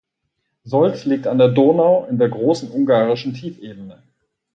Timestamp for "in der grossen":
2.09-2.71